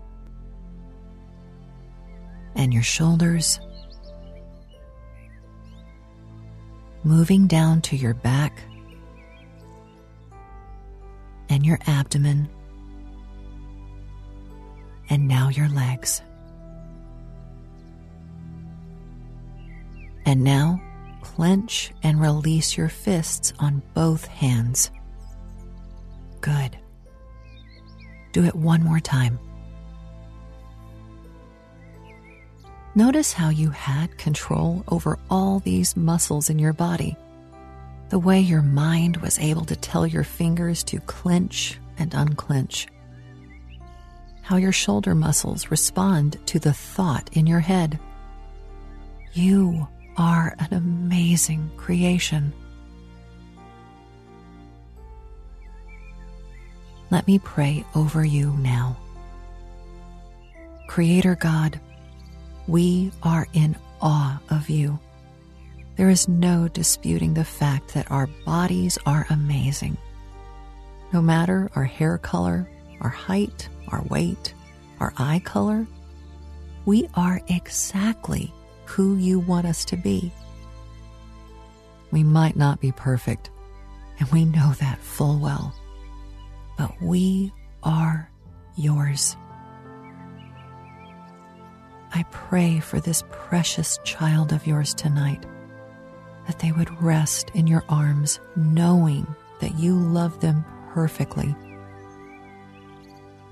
and 2.56 2.72
your 2.72 2.82
shoulders, 2.82 3.60
moving 7.04 7.46
down 7.46 7.80
to 7.82 7.96
your 7.96 8.14
back 8.14 8.60
and 11.48 11.64
your 11.64 11.78
abdomen, 11.86 12.48
and 15.08 15.28
now 15.28 15.48
your 15.48 15.68
legs. 15.68 16.22
And 20.24 20.42
now 20.42 20.82
clench 21.22 21.92
and 22.02 22.20
release 22.20 22.76
your 22.76 22.88
fists 22.88 23.52
on 23.60 23.82
both 23.94 24.24
hands. 24.26 24.90
Good. 26.40 26.76
Do 28.32 28.44
it 28.44 28.56
one 28.56 28.82
more 28.82 28.98
time. 28.98 29.38
Notice 32.96 33.34
how 33.34 33.50
you 33.50 33.68
had 33.68 34.16
control 34.16 34.82
over 34.88 35.18
all 35.28 35.58
these 35.58 35.98
muscles 35.98 36.48
in 36.48 36.58
your 36.58 36.72
body. 36.72 37.14
The 38.08 38.18
way 38.18 38.40
your 38.40 38.62
mind 38.62 39.18
was 39.18 39.38
able 39.38 39.66
to 39.66 39.76
tell 39.76 40.06
your 40.06 40.24
fingers 40.24 40.82
to 40.84 41.00
clench 41.00 41.78
and 41.98 42.14
unclench. 42.14 42.88
How 44.40 44.56
your 44.56 44.72
shoulder 44.72 45.14
muscles 45.14 45.70
respond 45.70 46.38
to 46.46 46.58
the 46.58 46.72
thought 46.72 47.28
in 47.34 47.46
your 47.46 47.60
head. 47.60 48.00
You 49.34 49.86
are 50.16 50.56
an 50.58 50.72
amazing 50.72 51.72
creation. 51.76 52.54
Let 57.10 57.26
me 57.26 57.38
pray 57.40 57.84
over 57.94 58.24
you 58.24 58.52
now. 58.52 58.96
Creator 60.88 61.34
God, 61.34 61.78
we 62.66 63.12
are 63.22 63.46
in 63.52 63.76
awe 64.00 64.40
of 64.50 64.68
you. 64.68 64.98
There 65.96 66.10
is 66.10 66.28
no 66.28 66.68
disputing 66.68 67.34
the 67.34 67.44
fact 67.44 67.94
that 67.94 68.10
our 68.10 68.26
bodies 68.44 68.98
are 69.06 69.26
amazing. 69.30 69.96
No 71.12 71.22
matter 71.22 71.70
our 71.74 71.84
hair 71.84 72.18
color, 72.18 72.68
our 73.00 73.08
height, 73.08 73.68
our 73.88 74.02
weight, 74.02 74.52
our 75.00 75.12
eye 75.16 75.40
color, 75.44 75.86
we 76.84 77.08
are 77.14 77.40
exactly 77.48 78.52
who 78.84 79.16
you 79.16 79.40
want 79.40 79.66
us 79.66 79.84
to 79.86 79.96
be. 79.96 80.32
We 82.10 82.22
might 82.22 82.56
not 82.56 82.80
be 82.80 82.92
perfect, 82.92 83.50
and 84.18 84.28
we 84.30 84.44
know 84.44 84.72
that 84.80 84.98
full 85.00 85.38
well, 85.38 85.74
but 86.76 86.92
we 87.00 87.52
are 87.82 88.30
yours. 88.76 89.36
I 92.16 92.22
pray 92.30 92.80
for 92.80 92.98
this 92.98 93.24
precious 93.30 93.98
child 94.02 94.54
of 94.54 94.66
yours 94.66 94.94
tonight 94.94 95.44
that 96.46 96.58
they 96.60 96.72
would 96.72 97.02
rest 97.02 97.50
in 97.52 97.66
your 97.66 97.84
arms, 97.90 98.40
knowing 98.56 99.26
that 99.60 99.78
you 99.78 99.94
love 99.94 100.40
them 100.40 100.64
perfectly. 100.94 101.54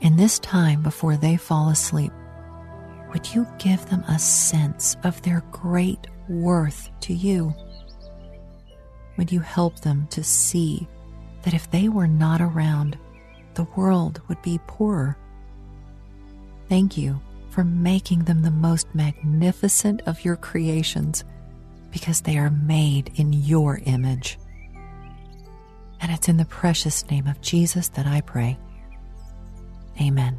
In 0.00 0.16
this 0.16 0.38
time 0.38 0.80
before 0.80 1.18
they 1.18 1.36
fall 1.36 1.68
asleep, 1.68 2.10
would 3.12 3.34
you 3.34 3.46
give 3.58 3.84
them 3.90 4.02
a 4.08 4.18
sense 4.18 4.96
of 5.04 5.20
their 5.20 5.42
great 5.52 6.06
worth 6.30 6.88
to 7.00 7.12
you? 7.12 7.54
Would 9.18 9.30
you 9.30 9.40
help 9.40 9.80
them 9.80 10.06
to 10.08 10.24
see 10.24 10.88
that 11.42 11.52
if 11.52 11.70
they 11.70 11.90
were 11.90 12.08
not 12.08 12.40
around, 12.40 12.96
the 13.56 13.68
world 13.76 14.22
would 14.28 14.40
be 14.40 14.58
poorer? 14.66 15.18
Thank 16.70 16.96
you 16.96 17.20
for 17.54 17.62
making 17.62 18.24
them 18.24 18.42
the 18.42 18.50
most 18.50 18.92
magnificent 18.96 20.02
of 20.06 20.24
your 20.24 20.34
creations 20.34 21.22
because 21.92 22.22
they 22.22 22.36
are 22.36 22.50
made 22.50 23.12
in 23.14 23.32
your 23.32 23.80
image. 23.84 24.40
And 26.00 26.10
it's 26.10 26.28
in 26.28 26.36
the 26.36 26.44
precious 26.46 27.08
name 27.08 27.28
of 27.28 27.40
Jesus 27.40 27.86
that 27.90 28.08
I 28.08 28.22
pray. 28.22 28.58
Amen. 30.00 30.36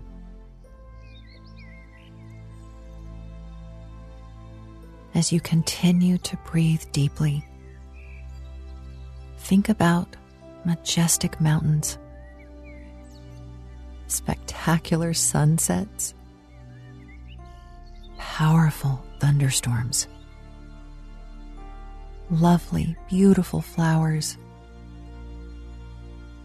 As 5.13 5.31
you 5.31 5.39
continue 5.39 6.17
to 6.17 6.35
breathe 6.51 6.83
deeply, 6.91 7.47
think 9.37 9.69
about 9.69 10.17
majestic 10.65 11.39
mountains, 11.39 11.97
spectacular 14.07 15.13
sunsets, 15.13 16.13
powerful 18.35 19.01
thunderstorms, 19.21 20.09
lovely, 22.29 22.93
beautiful 23.07 23.61
flowers, 23.61 24.37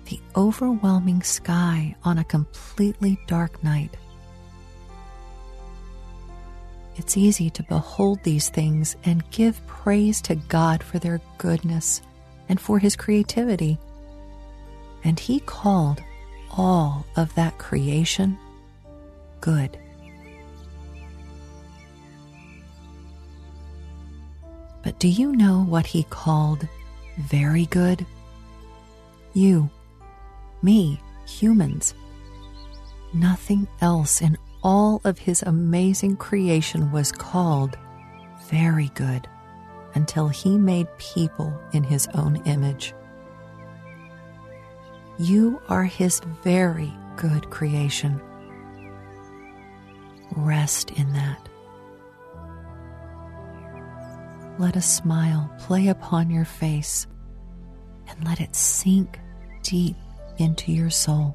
the 0.04 0.20
overwhelming 0.36 1.20
sky 1.20 1.92
on 2.04 2.16
a 2.18 2.22
completely 2.22 3.18
dark 3.26 3.64
night. 3.64 3.96
It's 6.94 7.16
easy 7.16 7.50
to 7.50 7.64
behold 7.64 8.22
these 8.22 8.50
things 8.50 8.94
and 9.02 9.28
give 9.32 9.66
praise 9.66 10.22
to 10.22 10.36
God 10.36 10.84
for 10.84 11.00
their 11.00 11.20
goodness 11.38 12.02
and 12.48 12.60
for 12.60 12.78
His 12.78 12.94
creativity. 12.94 13.80
And 15.02 15.18
He 15.18 15.40
called 15.40 16.00
all 16.56 17.04
of 17.16 17.34
that 17.34 17.58
creation 17.58 18.38
good. 19.40 19.76
But 24.82 24.98
do 24.98 25.08
you 25.08 25.34
know 25.36 25.62
what 25.62 25.86
he 25.86 26.04
called 26.04 26.66
very 27.18 27.66
good? 27.66 28.06
you, 29.34 29.70
me, 30.62 31.00
humans. 31.26 31.94
Nothing 33.12 33.66
else 33.80 34.20
in 34.20 34.36
all 34.62 35.00
of 35.04 35.18
his 35.18 35.42
amazing 35.42 36.16
creation 36.16 36.92
was 36.92 37.12
called 37.12 37.76
very 38.48 38.88
good 38.94 39.26
until 39.94 40.28
he 40.28 40.56
made 40.56 40.86
people 40.98 41.58
in 41.72 41.82
his 41.82 42.06
own 42.14 42.36
image. 42.44 42.94
You 45.18 45.60
are 45.68 45.84
his 45.84 46.20
very 46.42 46.92
good 47.16 47.50
creation. 47.50 48.20
Rest 50.36 50.92
in 50.92 51.12
that. 51.12 51.49
Let 54.60 54.76
a 54.76 54.82
smile 54.82 55.50
play 55.58 55.88
upon 55.88 56.28
your 56.28 56.44
face 56.44 57.06
and 58.06 58.22
let 58.26 58.42
it 58.42 58.54
sink 58.54 59.18
deep 59.62 59.96
into 60.36 60.70
your 60.70 60.90
soul. 60.90 61.34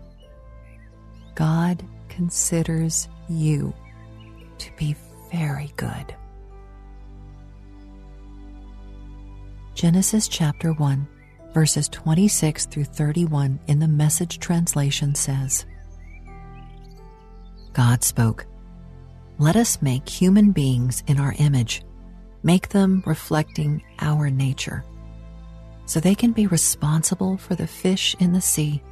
God 1.34 1.84
considers 2.08 3.10
you 3.28 3.74
to 4.60 4.72
be 4.78 4.96
very 5.32 5.74
good. 5.76 6.16
Genesis 9.74 10.28
chapter 10.28 10.74
1, 10.74 11.08
verses 11.52 11.90
26 11.90 12.68
through 12.68 12.84
31 12.84 13.60
in 13.66 13.80
the 13.80 13.88
Message 13.88 14.38
translation 14.38 15.16
says 15.16 15.66
God 17.74 18.04
spoke, 18.04 18.46
Let 19.40 19.56
us 19.56 19.82
make 19.82 20.08
human 20.08 20.52
beings 20.52 21.04
in 21.08 21.20
our 21.20 21.34
image, 21.40 21.82
make 22.46 22.70
them 22.70 23.02
reflecting 23.08 23.84
our 24.00 24.30
nature, 24.30 24.86
so 25.88 26.00
they 26.00 26.14
can 26.14 26.32
be 26.32 26.46
responsible 26.46 27.38
for 27.38 27.56
the 27.56 27.66
fish 27.66 28.16
in 28.20 28.34
the 28.34 28.40
sea, 28.40 28.84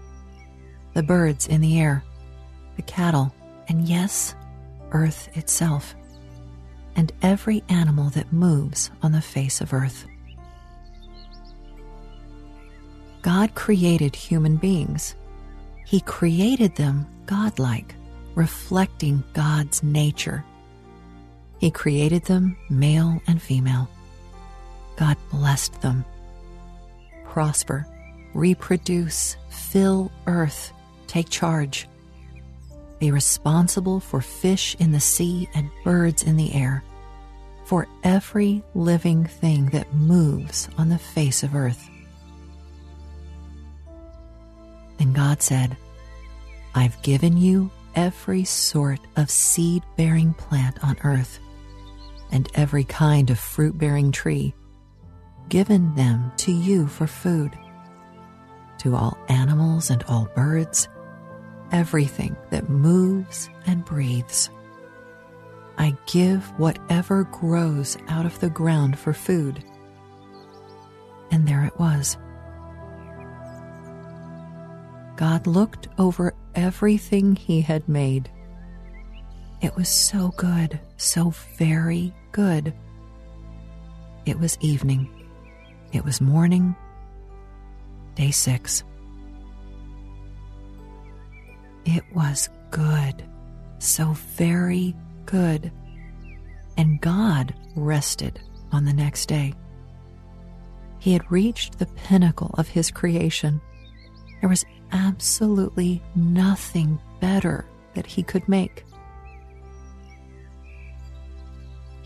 the 0.95 1.03
birds 1.03 1.47
in 1.47 1.61
the 1.61 1.79
air, 1.79 2.03
the 2.77 2.81
cattle, 2.81 3.31
and 3.67 3.87
yes, 3.87 4.33
earth 4.91 5.29
itself, 5.37 5.93
and 6.95 7.11
every 7.21 7.63
animal 7.69 8.09
that 8.09 8.33
moves 8.33 8.89
on 9.03 9.11
the 9.11 9.21
face 9.21 9.61
of 9.61 9.71
earth. 9.71 10.07
God 13.21 13.53
created 13.53 14.15
human 14.15 14.57
beings. 14.57 15.15
He 15.85 16.01
created 16.01 16.75
them 16.75 17.05
godlike, 17.27 17.93
reflecting 18.33 19.23
God's 19.33 19.83
nature. 19.83 20.43
He 21.63 21.71
created 21.71 22.25
them 22.25 22.57
male 22.69 23.21
and 23.25 23.41
female. 23.41 23.87
God 24.97 25.15
blessed 25.31 25.81
them. 25.81 26.03
Prosper, 27.23 27.87
reproduce, 28.33 29.37
fill 29.47 30.11
earth, 30.27 30.73
take 31.07 31.29
charge. 31.29 31.87
Be 32.99 33.11
responsible 33.11 34.01
for 34.01 34.19
fish 34.19 34.75
in 34.77 34.91
the 34.91 34.99
sea 34.99 35.47
and 35.55 35.69
birds 35.85 36.23
in 36.23 36.35
the 36.35 36.53
air, 36.53 36.83
for 37.63 37.87
every 38.03 38.61
living 38.75 39.23
thing 39.23 39.67
that 39.67 39.93
moves 39.93 40.67
on 40.77 40.89
the 40.89 40.99
face 40.99 41.43
of 41.43 41.55
earth. 41.55 41.89
Then 44.97 45.13
God 45.13 45.41
said, 45.41 45.77
I've 46.75 47.01
given 47.03 47.37
you 47.37 47.71
every 47.95 48.43
sort 48.43 48.99
of 49.15 49.31
seed 49.31 49.81
bearing 49.95 50.33
plant 50.33 50.83
on 50.83 50.97
earth, 51.05 51.39
and 52.33 52.49
every 52.55 52.83
kind 52.83 53.29
of 53.29 53.39
fruit 53.39 53.77
bearing 53.77 54.11
tree, 54.11 54.53
given 55.49 55.93
them 55.95 56.31
to 56.35 56.51
you 56.51 56.87
for 56.87 57.05
food. 57.05 57.51
To 58.79 58.95
all 58.95 59.17
animals 59.29 59.91
and 59.91 60.03
all 60.09 60.27
birds, 60.35 60.89
everything 61.71 62.35
that 62.49 62.69
moves 62.69 63.49
and 63.67 63.85
breathes. 63.85 64.49
I 65.77 65.95
give 66.07 66.43
whatever 66.59 67.25
grows 67.25 67.97
out 68.07 68.25
of 68.25 68.39
the 68.39 68.49
ground 68.49 68.97
for 68.97 69.13
food. 69.13 69.63
And 71.31 71.47
there 71.47 71.63
it 71.63 71.79
was. 71.79 72.17
God 75.15 75.45
looked 75.45 75.87
over 75.99 76.33
everything 76.55 77.35
he 77.35 77.61
had 77.61 77.87
made. 77.87 78.29
It 79.61 79.75
was 79.75 79.87
so 79.87 80.33
good, 80.35 80.79
so 80.97 81.29
very 81.57 82.13
good. 82.33 82.73
It 84.25 84.37
was 84.37 84.57
evening. 84.59 85.09
It 85.93 86.03
was 86.03 86.19
morning. 86.19 86.75
Day 88.15 88.31
six. 88.31 88.83
It 91.85 92.03
was 92.13 92.49
good, 92.71 93.23
so 93.79 94.13
very 94.35 94.95
good. 95.25 95.71
And 96.77 96.99
God 96.99 97.53
rested 97.75 98.39
on 98.71 98.85
the 98.85 98.93
next 98.93 99.27
day. 99.27 99.53
He 100.99 101.13
had 101.13 101.31
reached 101.31 101.77
the 101.77 101.85
pinnacle 101.85 102.51
of 102.57 102.67
his 102.67 102.89
creation. 102.89 103.61
There 104.39 104.49
was 104.49 104.65
absolutely 104.91 106.01
nothing 106.15 106.99
better 107.19 107.65
that 107.93 108.05
he 108.05 108.23
could 108.23 108.47
make. 108.47 108.85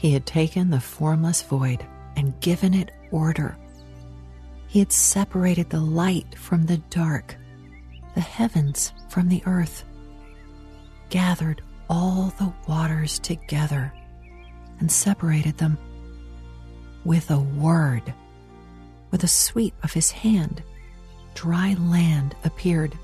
He 0.07 0.13
had 0.13 0.25
taken 0.25 0.69
the 0.69 0.79
formless 0.79 1.41
void 1.41 1.85
and 2.15 2.39
given 2.39 2.73
it 2.73 2.93
order. 3.11 3.57
He 4.67 4.79
had 4.79 4.93
separated 4.93 5.69
the 5.69 5.81
light 5.81 6.33
from 6.39 6.65
the 6.65 6.77
dark, 6.77 7.35
the 8.15 8.21
heavens 8.21 8.93
from 9.09 9.27
the 9.27 9.43
earth, 9.45 9.83
gathered 11.09 11.61
all 11.89 12.33
the 12.37 12.53
waters 12.69 13.19
together 13.19 13.91
and 14.79 14.89
separated 14.89 15.57
them. 15.57 15.77
With 17.03 17.29
a 17.29 17.39
word, 17.39 18.13
with 19.11 19.25
a 19.25 19.27
sweep 19.27 19.73
of 19.83 19.91
his 19.91 20.11
hand, 20.11 20.63
dry 21.35 21.73
land 21.73 22.33
appeared. 22.45 22.97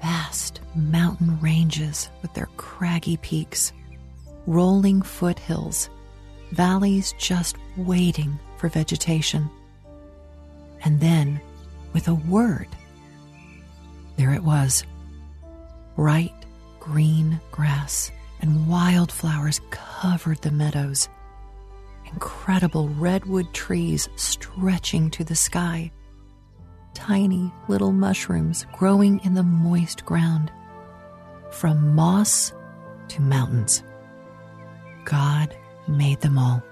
Vast 0.00 0.60
mountain 0.76 1.40
ranges 1.40 2.10
with 2.22 2.32
their 2.34 2.48
craggy 2.56 3.16
peaks, 3.16 3.72
rolling 4.48 5.02
foothills, 5.02 5.90
valleys 6.52 7.14
just 7.18 7.56
waiting 7.76 8.38
for 8.56 8.68
vegetation. 8.68 9.48
And 10.84 11.00
then, 11.00 11.40
with 11.92 12.08
a 12.08 12.14
word, 12.14 12.68
there 14.16 14.32
it 14.32 14.42
was 14.42 14.84
bright 15.94 16.32
green 16.80 17.40
grass 17.50 18.10
and 18.40 18.68
wildflowers 18.68 19.60
covered 19.70 20.40
the 20.42 20.50
meadows 20.50 21.08
incredible 22.10 22.88
redwood 22.88 23.52
trees 23.52 24.08
stretching 24.16 25.10
to 25.10 25.24
the 25.24 25.36
sky, 25.36 25.90
tiny 26.94 27.52
little 27.68 27.92
mushrooms 27.92 28.64
growing 28.72 29.20
in 29.24 29.34
the 29.34 29.42
moist 29.42 30.06
ground, 30.06 30.50
from 31.50 31.94
moss 31.94 32.54
to 33.08 33.20
mountains. 33.20 33.82
God 35.08 35.56
made 35.86 36.20
them 36.20 36.38
all. 36.38 36.62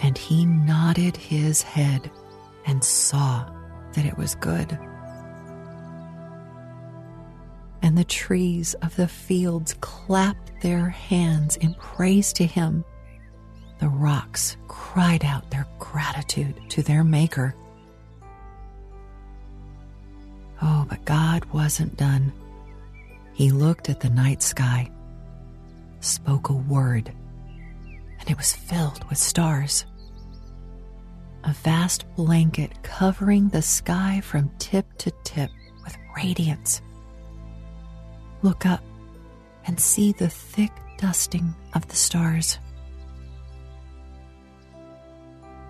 And 0.00 0.18
he 0.18 0.44
nodded 0.44 1.16
his 1.16 1.62
head 1.62 2.10
and 2.66 2.82
saw 2.82 3.48
that 3.94 4.04
it 4.04 4.18
was 4.18 4.34
good 4.34 4.78
and 7.84 7.98
the 7.98 8.04
trees 8.04 8.72
of 8.80 8.96
the 8.96 9.06
fields 9.06 9.76
clapped 9.82 10.50
their 10.62 10.88
hands 10.88 11.56
in 11.56 11.74
praise 11.74 12.32
to 12.32 12.46
him. 12.46 12.82
The 13.78 13.88
rocks 13.88 14.56
cried 14.68 15.22
out 15.22 15.50
their 15.50 15.66
gratitude 15.78 16.58
to 16.70 16.82
their 16.82 17.04
Maker. 17.04 17.54
Oh, 20.62 20.86
but 20.88 21.04
God 21.04 21.44
wasn't 21.52 21.98
done. 21.98 22.32
He 23.34 23.50
looked 23.50 23.90
at 23.90 24.00
the 24.00 24.08
night 24.08 24.42
sky, 24.42 24.90
spoke 26.04 26.48
a 26.48 26.52
word, 26.52 27.12
and 28.20 28.30
it 28.30 28.36
was 28.36 28.52
filled 28.52 29.08
with 29.08 29.18
stars. 29.18 29.86
A 31.44 31.52
vast 31.52 32.06
blanket 32.16 32.82
covering 32.82 33.48
the 33.48 33.62
sky 33.62 34.20
from 34.22 34.50
tip 34.58 34.86
to 34.98 35.10
tip 35.24 35.50
with 35.82 35.96
radiance 36.16 36.80
look 38.44 38.66
up 38.66 38.84
and 39.66 39.80
see 39.80 40.12
the 40.12 40.28
thick 40.28 40.70
dusting 40.98 41.54
of 41.74 41.88
the 41.88 41.96
stars. 41.96 42.58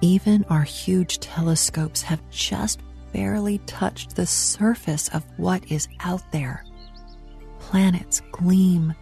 Even 0.01 0.45
our 0.51 0.65
huge 0.65 1.21
telescopes 1.21 2.03
have 2.03 2.21
just 2.31 2.81
barely 3.13 3.59
touched 3.59 4.17
the 4.17 4.27
surface 4.27 5.09
of 5.15 5.25
what 5.39 5.71
is 5.71 5.89
out 6.01 6.31
there. 6.33 6.65
Planets 7.61 8.21
gleam, 8.33 8.93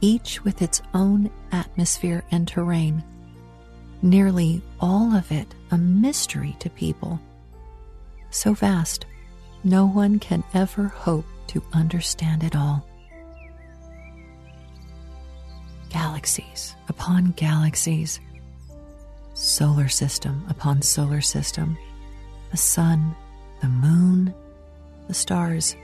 each 0.00 0.42
with 0.44 0.62
its 0.62 0.82
own 0.94 1.30
atmosphere 1.52 2.24
and 2.30 2.46
terrain. 2.48 3.02
nearly 4.02 4.62
all 4.80 5.14
of 5.14 5.30
it 5.30 5.54
a 5.70 5.78
mystery 5.78 6.56
to 6.58 6.70
people. 6.70 7.20
So 8.30 8.54
vast, 8.54 9.06
no 9.64 9.86
one 9.86 10.18
can 10.18 10.42
ever 10.54 10.84
hope 10.84 11.26
to 11.48 11.62
understand 11.72 12.42
it 12.44 12.56
all. 12.56 12.86
Galaxies 15.90 16.76
upon 16.88 17.32
galaxies, 17.32 18.20
solar 19.34 19.88
system 19.88 20.44
upon 20.48 20.82
solar 20.82 21.20
system, 21.20 21.76
the 22.52 22.56
sun, 22.56 23.14
the 23.60 23.68
moon, 23.68 24.32
the 25.08 25.14
stars. 25.14 25.76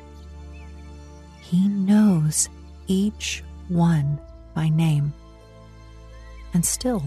He 1.41 1.69
knows 1.69 2.49
each 2.87 3.43
one 3.69 4.21
by 4.55 4.69
name. 4.69 5.13
And 6.55 6.65
still, 6.65 7.03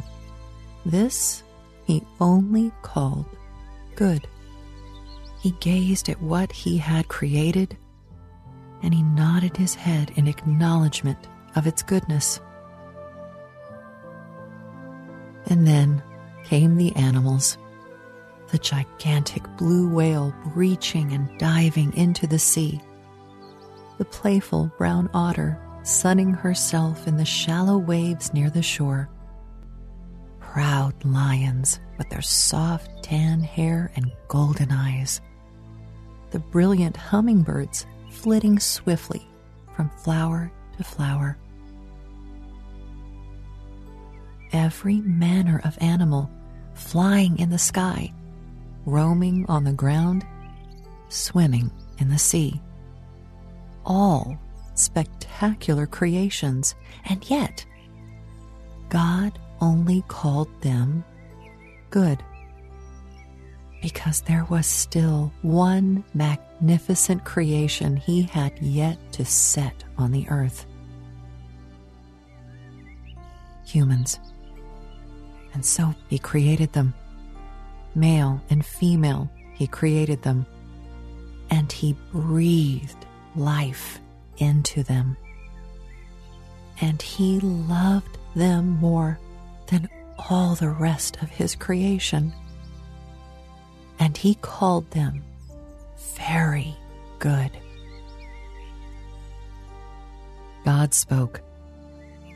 this 0.85 1.43
he 1.85 2.03
only 2.19 2.71
called 2.81 3.25
good. 3.95 4.27
He 5.41 5.51
gazed 5.59 6.09
at 6.09 6.21
what 6.21 6.51
he 6.51 6.77
had 6.77 7.07
created 7.07 7.77
and 8.81 8.93
he 8.93 9.03
nodded 9.03 9.57
his 9.57 9.75
head 9.75 10.11
in 10.15 10.27
acknowledgement 10.27 11.17
of 11.55 11.67
its 11.67 11.81
goodness. 11.81 12.39
And 15.47 15.67
then 15.67 16.01
came 16.43 16.77
the 16.77 16.95
animals 16.95 17.57
the 18.51 18.57
gigantic 18.57 19.43
blue 19.57 19.87
whale 19.87 20.33
breaching 20.53 21.13
and 21.13 21.29
diving 21.37 21.93
into 21.93 22.25
the 22.25 22.39
sea, 22.39 22.81
the 23.97 24.05
playful 24.05 24.71
brown 24.77 25.09
otter 25.13 25.59
sunning 25.83 26.33
herself 26.33 27.07
in 27.07 27.17
the 27.17 27.25
shallow 27.25 27.77
waves 27.77 28.33
near 28.33 28.49
the 28.49 28.61
shore, 28.61 29.09
proud 30.39 30.93
lions 31.05 31.79
with 31.97 32.09
their 32.09 32.21
soft 32.21 33.03
tan 33.03 33.41
hair 33.41 33.91
and 33.95 34.11
golden 34.27 34.71
eyes, 34.71 35.21
the 36.31 36.39
brilliant 36.39 36.97
hummingbirds 36.97 37.85
flitting 38.09 38.59
swiftly 38.59 39.27
from 39.75 39.89
flower 39.89 40.51
to 40.77 40.83
flower. 40.83 41.37
Every 44.51 45.01
manner 45.01 45.61
of 45.63 45.77
animal 45.79 46.29
flying 46.73 47.37
in 47.37 47.49
the 47.49 47.59
sky, 47.59 48.11
roaming 48.85 49.45
on 49.47 49.63
the 49.63 49.73
ground, 49.73 50.25
swimming 51.09 51.71
in 51.99 52.09
the 52.09 52.17
sea. 52.17 52.59
All 53.85 54.39
spectacular 54.79 55.85
creations, 55.85 56.75
and 57.05 57.29
yet 57.29 57.65
God 58.89 59.37
only 59.61 60.03
called 60.07 60.49
them 60.61 61.03
good 61.89 62.23
because 63.81 64.21
there 64.21 64.45
was 64.49 64.65
still 64.65 65.31
one 65.41 66.03
magnificent 66.13 67.23
creation 67.23 67.95
he 67.95 68.23
had 68.23 68.57
yet 68.59 68.97
to 69.13 69.23
set 69.23 69.83
on 69.97 70.11
the 70.11 70.27
earth 70.29 70.65
humans. 73.69 74.19
And 75.53 75.65
so 75.65 75.93
he 76.09 76.19
created 76.19 76.73
them. 76.73 76.93
Male 77.95 78.41
and 78.49 78.65
female, 78.65 79.29
he 79.53 79.67
created 79.67 80.21
them. 80.23 80.45
And 81.49 81.71
he 81.71 81.95
breathed 82.11 83.05
life 83.35 83.99
into 84.39 84.83
them. 84.83 85.17
And 86.81 87.01
he 87.01 87.39
loved 87.39 88.17
them 88.35 88.69
more 88.79 89.19
than 89.67 89.89
all 90.29 90.55
the 90.55 90.69
rest 90.69 91.21
of 91.21 91.29
his 91.29 91.55
creation 91.55 92.33
and 93.99 94.15
he 94.15 94.35
called 94.35 94.89
them 94.91 95.21
very 96.15 96.75
good. 97.19 97.51
God 100.65 100.93
spoke, 100.93 101.41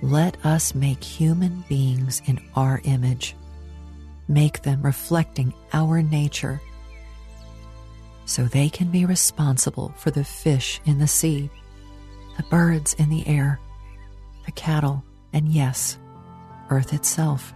Let 0.01 0.45
us 0.45 0.75
make 0.75 1.03
human 1.03 1.63
beings 1.69 2.21
in 2.25 2.39
our 2.55 2.81
image, 2.83 3.35
make 4.27 4.61
them 4.61 4.81
reflecting 4.81 5.53
our 5.71 6.01
nature, 6.01 6.61
so 8.25 8.43
they 8.45 8.69
can 8.69 8.89
be 8.89 9.05
responsible 9.05 9.93
for 9.97 10.11
the 10.11 10.23
fish 10.23 10.81
in 10.85 10.99
the 10.99 11.07
sea, 11.07 11.49
the 12.37 12.43
birds 12.43 12.93
in 12.95 13.09
the 13.09 13.27
air, 13.27 13.59
the 14.45 14.51
cattle, 14.51 15.03
and 15.33 15.49
yes, 15.49 15.97
earth 16.69 16.93
itself, 16.93 17.53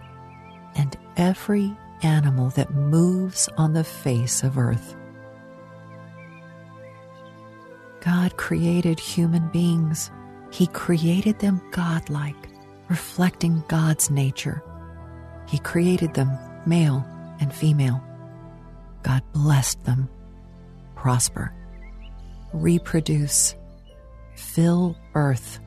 and 0.76 0.96
every 1.16 1.76
animal 2.02 2.50
that 2.50 2.74
moves 2.74 3.48
on 3.56 3.72
the 3.72 3.84
face 3.84 4.42
of 4.42 4.58
earth. 4.58 4.94
God 8.00 8.36
created 8.36 9.00
human 9.00 9.48
beings. 9.48 10.10
He 10.50 10.66
created 10.68 11.38
them 11.40 11.60
godlike, 11.72 12.48
reflecting 12.88 13.62
God's 13.68 14.10
nature. 14.10 14.62
He 15.48 15.58
created 15.58 16.14
them 16.14 16.30
male 16.66 17.04
and 17.40 17.52
female. 17.52 18.02
God 19.02 19.22
blessed 19.32 19.84
them. 19.84 20.08
Prosper, 20.94 21.54
reproduce, 22.52 23.54
fill 24.38 24.96
earth, 25.14 25.60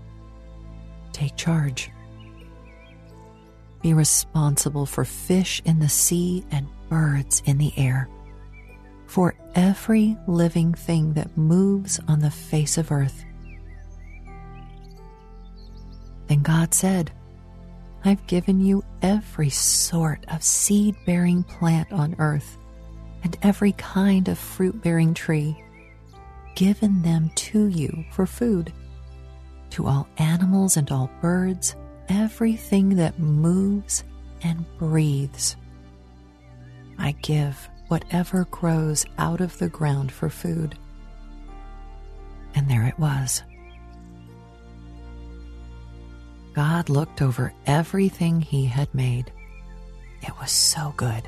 take 1.12 1.36
charge. 1.36 1.92
Be 3.82 3.94
responsible 3.94 4.86
for 4.86 5.06
fish 5.06 5.62
in 5.66 5.80
the 5.80 5.90
sea 5.90 6.46
and 6.52 6.68
birds 6.90 7.42
in 7.46 7.58
the 7.58 7.74
air, 7.78 8.08
for 9.08 9.36
every 9.56 10.18
living 10.28 10.74
thing 10.74 11.14
that 11.14 11.38
moves 11.38 12.00
on 12.08 12.20
the 12.20 12.32
face 12.32 12.78
of 12.78 12.92
earth. 12.92 13.26
Then 16.28 16.42
God 16.44 16.74
said, 16.74 17.12
I've 18.06 18.26
given 18.28 18.62
you 18.62 18.84
every 19.02 19.50
sort 19.50 20.26
of 20.30 20.44
seed 20.44 20.96
bearing 21.06 21.44
plant 21.44 21.92
on 21.92 22.16
earth 22.20 22.58
and 23.24 23.38
every 23.44 23.74
kind 23.74 24.28
of 24.28 24.40
fruit 24.40 24.82
bearing 24.82 25.14
tree, 25.14 25.62
given 26.62 27.02
them 27.02 27.32
to 27.34 27.70
you 27.70 28.06
for 28.12 28.28
food, 28.28 28.72
to 29.72 29.88
all 29.88 30.08
animals 30.20 30.78
and 30.78 30.92
all 30.92 31.10
birds 31.20 31.76
everything 32.08 32.98
that 32.98 33.18
moves 33.18 34.04
and 34.44 34.64
breathes. 34.78 35.56
I 37.00 37.14
give 37.24 37.68
whatever 37.88 38.46
grows 38.52 39.08
out 39.18 39.42
of 39.42 39.58
the 39.58 39.70
ground 39.70 40.12
for 40.12 40.30
food. 40.30 40.78
And 42.54 42.70
there 42.70 42.86
it 42.86 43.00
was. 43.00 43.42
God 46.54 46.90
looked 46.90 47.24
over 47.24 47.52
everything 47.66 48.40
he 48.40 48.66
had 48.66 48.94
made. 48.94 49.34
It 50.22 50.34
was 50.40 50.52
so 50.52 50.94
good, 50.96 51.24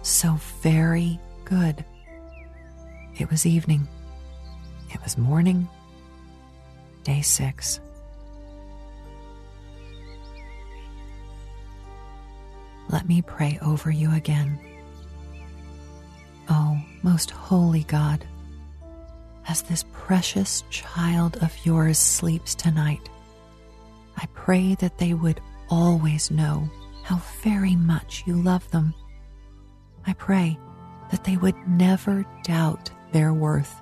so 0.00 0.38
very 0.62 1.20
good. 1.44 1.84
It 3.18 3.30
was 3.30 3.44
evening. 3.44 3.86
It 4.94 5.02
was 5.02 5.18
morning. 5.18 5.68
Day 7.02 7.20
six. 7.20 7.80
let 12.94 13.08
me 13.08 13.20
pray 13.22 13.58
over 13.60 13.90
you 13.90 14.14
again. 14.14 14.56
Oh, 16.48 16.80
most 17.02 17.30
holy 17.30 17.82
God, 17.82 18.24
as 19.48 19.62
this 19.62 19.84
precious 19.92 20.62
child 20.70 21.36
of 21.42 21.52
yours 21.66 21.98
sleeps 21.98 22.54
tonight, 22.54 23.10
I 24.16 24.26
pray 24.32 24.76
that 24.76 24.96
they 24.98 25.12
would 25.12 25.40
always 25.68 26.30
know 26.30 26.68
how 27.02 27.20
very 27.42 27.74
much 27.74 28.22
you 28.26 28.36
love 28.36 28.70
them. 28.70 28.94
I 30.06 30.12
pray 30.12 30.56
that 31.10 31.24
they 31.24 31.36
would 31.36 31.56
never 31.66 32.24
doubt 32.44 32.90
their 33.12 33.34
worth. 33.34 33.74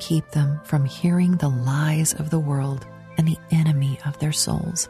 Keep 0.00 0.30
them 0.30 0.60
from 0.64 0.84
hearing 0.86 1.36
the 1.36 1.48
lies 1.48 2.14
of 2.14 2.30
the 2.30 2.38
world 2.38 2.86
and 3.18 3.28
the 3.28 3.38
enemy 3.52 3.98
of 4.06 4.18
their 4.18 4.32
souls. 4.32 4.88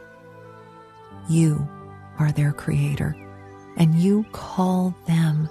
You 1.29 1.67
are 2.17 2.31
their 2.31 2.53
creator, 2.53 3.15
and 3.77 3.93
you 3.95 4.25
call 4.31 4.95
them 5.07 5.49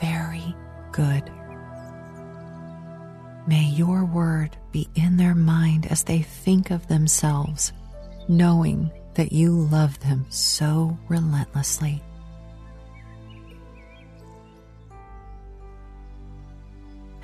very 0.00 0.54
good. 0.92 1.30
May 3.46 3.64
your 3.64 4.04
word 4.04 4.56
be 4.72 4.88
in 4.94 5.16
their 5.16 5.34
mind 5.34 5.86
as 5.86 6.04
they 6.04 6.22
think 6.22 6.70
of 6.70 6.86
themselves, 6.88 7.72
knowing 8.28 8.90
that 9.14 9.32
you 9.32 9.52
love 9.52 9.98
them 10.00 10.26
so 10.28 10.98
relentlessly. 11.08 12.02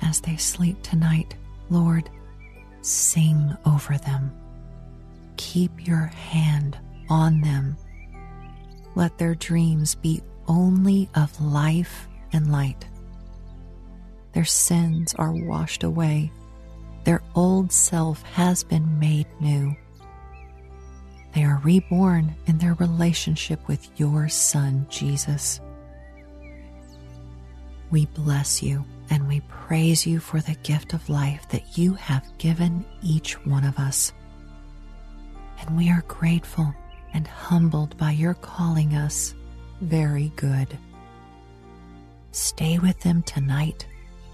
As 0.07 0.21
they 0.21 0.37
sleep 0.37 0.81
tonight, 0.83 1.35
Lord, 1.69 2.09
sing 2.81 3.55
over 3.65 3.97
them. 3.97 4.31
Keep 5.35 5.85
your 5.85 6.05
hand 6.05 6.77
on 7.09 7.41
them 7.41 7.77
Let 8.95 9.17
their 9.17 9.35
dreams 9.35 9.95
be 9.95 10.21
only 10.47 11.09
of 11.15 11.39
life 11.41 12.07
and 12.33 12.51
light. 12.51 12.85
Their 14.33 14.45
sins 14.45 15.13
are 15.15 15.33
washed 15.33 15.83
away. 15.83 16.31
Their 17.03 17.21
old 17.35 17.71
self 17.71 18.23
has 18.23 18.63
been 18.63 18.99
made 18.99 19.27
new. 19.39 19.75
They 21.33 21.43
are 21.43 21.61
reborn 21.63 22.35
in 22.47 22.57
their 22.57 22.73
relationship 22.75 23.67
with 23.67 23.87
your 23.99 24.29
Son, 24.29 24.87
Jesus. 24.89 25.59
We 27.91 28.07
bless 28.07 28.63
you 28.63 28.83
and 29.09 29.27
we 29.27 29.41
praise 29.41 30.05
you 30.05 30.19
for 30.19 30.39
the 30.41 30.55
gift 30.63 30.93
of 30.93 31.09
life 31.09 31.47
that 31.49 31.77
you 31.77 31.93
have 31.93 32.37
given 32.37 32.85
each 33.01 33.33
one 33.45 33.63
of 33.63 33.77
us. 33.79 34.11
And 35.59 35.77
we 35.77 35.89
are 35.89 36.03
grateful 36.07 36.73
and 37.13 37.27
humbled 37.27 37.97
by 37.97 38.11
your 38.11 38.33
calling 38.35 38.95
us 38.95 39.33
very 39.81 40.31
good. 40.35 40.77
Stay 42.31 42.79
with 42.79 42.99
them 43.01 43.23
tonight 43.23 43.87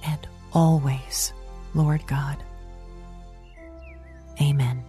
and 0.06 0.28
always, 0.54 1.34
Lord 1.74 2.06
God. 2.08 2.44
Amen. 4.42 4.84